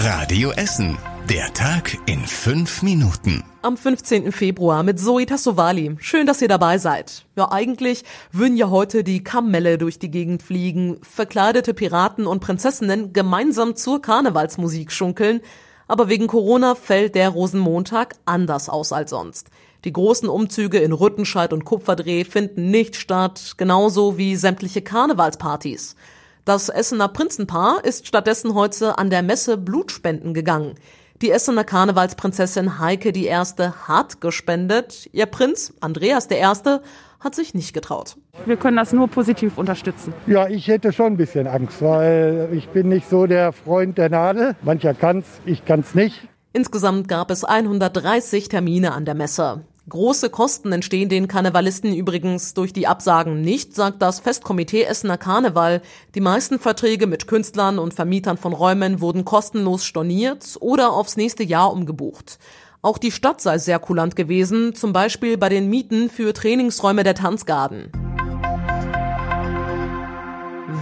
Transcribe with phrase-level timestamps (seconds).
[0.00, 0.96] Radio Essen.
[1.28, 3.42] Der Tag in fünf Minuten.
[3.62, 4.30] Am 15.
[4.30, 5.96] Februar mit Zoe Tassovali.
[5.98, 7.26] Schön, dass ihr dabei seid.
[7.34, 13.12] Ja, eigentlich würden ja heute die Kamelle durch die Gegend fliegen, verkleidete Piraten und Prinzessinnen
[13.12, 15.40] gemeinsam zur Karnevalsmusik schunkeln.
[15.88, 19.48] Aber wegen Corona fällt der Rosenmontag anders aus als sonst.
[19.84, 25.96] Die großen Umzüge in Rüttenscheid und Kupferdreh finden nicht statt, genauso wie sämtliche Karnevalspartys.
[26.48, 30.76] Das Essener Prinzenpaar ist stattdessen heute an der Messe Blutspenden gegangen.
[31.20, 33.28] Die Essener Karnevalsprinzessin Heike I.
[33.28, 35.10] hat gespendet.
[35.12, 36.42] Ihr Prinz Andreas I.
[37.20, 38.16] hat sich nicht getraut.
[38.46, 40.14] Wir können das nur positiv unterstützen.
[40.26, 44.08] Ja, ich hätte schon ein bisschen Angst, weil ich bin nicht so der Freund der
[44.08, 44.56] Nadel.
[44.62, 46.28] Mancher kann's, ich kann's nicht.
[46.54, 49.66] Insgesamt gab es 130 Termine an der Messe.
[49.88, 55.80] Große Kosten entstehen den Karnevalisten übrigens durch die Absagen nicht, sagt das Festkomitee Essener Karneval.
[56.14, 61.42] Die meisten Verträge mit Künstlern und Vermietern von Räumen wurden kostenlos storniert oder aufs nächste
[61.42, 62.38] Jahr umgebucht.
[62.82, 67.14] Auch die Stadt sei sehr kulant gewesen, zum Beispiel bei den Mieten für Trainingsräume der
[67.14, 68.07] Tanzgarden.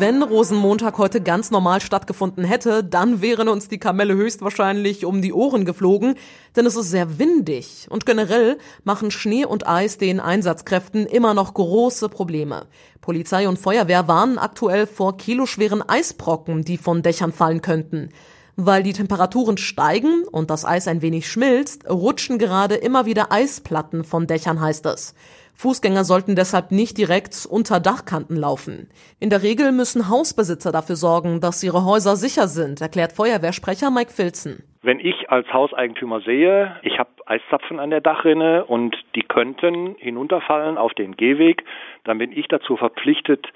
[0.00, 5.34] Wenn Rosenmontag heute ganz normal stattgefunden hätte, dann wären uns die Kamelle höchstwahrscheinlich um die
[5.34, 6.14] Ohren geflogen,
[6.56, 11.52] denn es ist sehr windig und generell machen Schnee und Eis den Einsatzkräften immer noch
[11.52, 12.66] große Probleme.
[13.02, 18.08] Polizei und Feuerwehr warnen aktuell vor kiloschweren Eisbrocken, die von Dächern fallen könnten.
[18.56, 24.04] Weil die Temperaturen steigen und das Eis ein wenig schmilzt, rutschen gerade immer wieder Eisplatten
[24.04, 25.14] von Dächern, heißt es.
[25.60, 28.88] Fußgänger sollten deshalb nicht direkt unter Dachkanten laufen.
[29.20, 34.10] In der Regel müssen Hausbesitzer dafür sorgen, dass ihre Häuser sicher sind, erklärt Feuerwehrsprecher Mike
[34.10, 34.64] Filzen.
[34.82, 40.78] Wenn ich als Hauseigentümer sehe, ich habe Eiszapfen an der Dachrinne und die könnten hinunterfallen
[40.78, 41.62] auf den Gehweg,
[42.04, 43.46] dann bin ich dazu verpflichtet,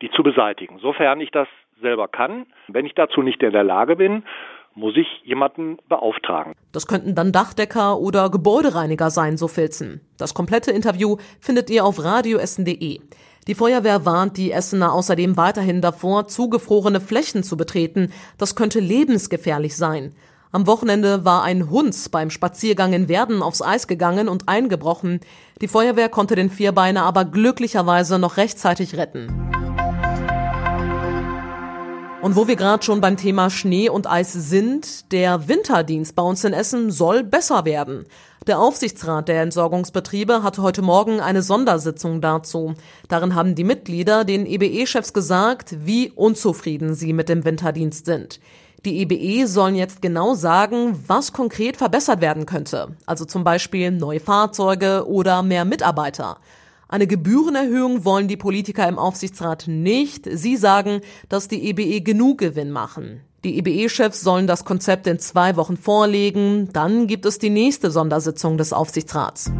[0.00, 0.78] die zu beseitigen.
[0.78, 1.48] Sofern ich das
[1.80, 2.46] selber kann.
[2.68, 4.24] Wenn ich dazu nicht in der Lage bin,
[4.74, 6.54] muss ich jemanden beauftragen.
[6.72, 10.00] Das könnten dann Dachdecker oder Gebäudereiniger sein, so Filzen.
[10.18, 13.00] Das komplette Interview findet ihr auf radioessen.de.
[13.48, 18.12] Die Feuerwehr warnt die Essener außerdem weiterhin davor, zugefrorene Flächen zu betreten.
[18.36, 20.14] Das könnte lebensgefährlich sein.
[20.52, 25.20] Am Wochenende war ein Hund beim Spaziergang in Werden aufs Eis gegangen und eingebrochen.
[25.60, 29.57] Die Feuerwehr konnte den Vierbeiner aber glücklicherweise noch rechtzeitig retten.
[32.20, 36.42] Und wo wir gerade schon beim Thema Schnee und Eis sind, der Winterdienst bei uns
[36.42, 38.06] in Essen soll besser werden.
[38.48, 42.74] Der Aufsichtsrat der Entsorgungsbetriebe hatte heute Morgen eine Sondersitzung dazu.
[43.06, 48.40] Darin haben die Mitglieder den EBE-Chefs gesagt, wie unzufrieden sie mit dem Winterdienst sind.
[48.84, 52.96] Die EBE sollen jetzt genau sagen, was konkret verbessert werden könnte.
[53.06, 56.38] Also zum Beispiel neue Fahrzeuge oder mehr Mitarbeiter.
[56.90, 60.26] Eine Gebührenerhöhung wollen die Politiker im Aufsichtsrat nicht.
[60.32, 63.20] Sie sagen, dass die EBE genug Gewinn machen.
[63.44, 66.70] Die EBE-Chefs sollen das Konzept in zwei Wochen vorlegen.
[66.72, 69.52] Dann gibt es die nächste Sondersitzung des Aufsichtsrats.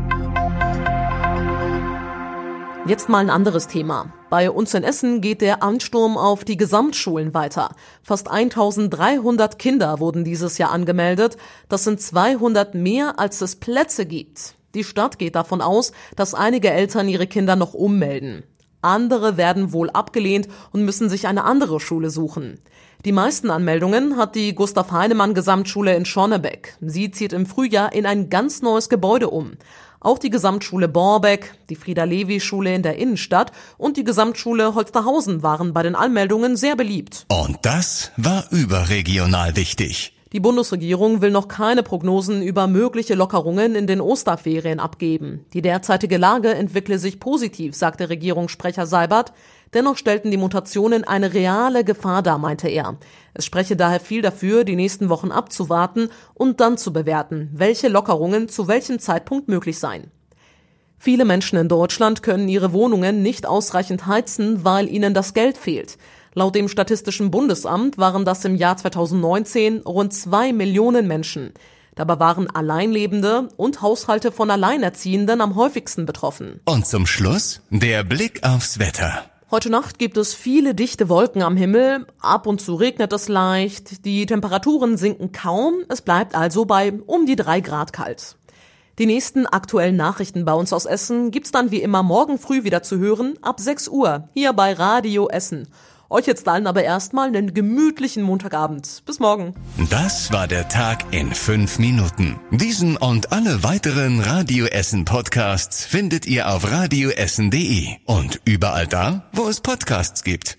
[2.86, 4.14] Jetzt mal ein anderes Thema.
[4.30, 7.74] Bei uns in Essen geht der Ansturm auf die Gesamtschulen weiter.
[8.02, 11.36] Fast 1300 Kinder wurden dieses Jahr angemeldet.
[11.68, 14.54] Das sind 200 mehr, als es Plätze gibt.
[14.74, 18.44] Die Stadt geht davon aus, dass einige Eltern ihre Kinder noch ummelden.
[18.80, 22.60] Andere werden wohl abgelehnt und müssen sich eine andere Schule suchen.
[23.04, 26.76] Die meisten Anmeldungen hat die Gustav Heinemann Gesamtschule in Schornebeck.
[26.80, 29.52] Sie zieht im Frühjahr in ein ganz neues Gebäude um.
[30.00, 35.82] Auch die Gesamtschule Borbeck, die Frieda-Levi-Schule in der Innenstadt und die Gesamtschule Holsterhausen waren bei
[35.82, 37.26] den Anmeldungen sehr beliebt.
[37.28, 40.17] Und das war überregional wichtig.
[40.34, 45.46] Die Bundesregierung will noch keine Prognosen über mögliche Lockerungen in den Osterferien abgeben.
[45.54, 49.32] Die derzeitige Lage entwickle sich positiv, sagte Regierungssprecher Seibert.
[49.72, 52.98] Dennoch stellten die Mutationen eine reale Gefahr dar, meinte er.
[53.32, 58.50] Es spreche daher viel dafür, die nächsten Wochen abzuwarten und dann zu bewerten, welche Lockerungen
[58.50, 60.10] zu welchem Zeitpunkt möglich seien.
[60.98, 65.96] Viele Menschen in Deutschland können ihre Wohnungen nicht ausreichend heizen, weil ihnen das Geld fehlt.
[66.38, 71.52] Laut dem Statistischen Bundesamt waren das im Jahr 2019 rund zwei Millionen Menschen.
[71.96, 76.60] Dabei waren Alleinlebende und Haushalte von Alleinerziehenden am häufigsten betroffen.
[76.64, 79.24] Und zum Schluss der Blick aufs Wetter.
[79.50, 84.04] Heute Nacht gibt es viele dichte Wolken am Himmel, ab und zu regnet es leicht,
[84.04, 88.36] die Temperaturen sinken kaum, es bleibt also bei um die drei Grad kalt.
[89.00, 92.84] Die nächsten aktuellen Nachrichten bei uns aus Essen gibt's dann wie immer morgen früh wieder
[92.84, 95.66] zu hören, ab 6 Uhr, hier bei Radio Essen.
[96.10, 99.02] Euch jetzt allen aber erstmal einen gemütlichen Montagabend.
[99.04, 99.54] Bis morgen.
[99.90, 102.40] Das war der Tag in fünf Minuten.
[102.50, 109.48] Diesen und alle weiteren Radio Essen Podcasts findet ihr auf radioessen.de und überall da, wo
[109.48, 110.56] es Podcasts gibt.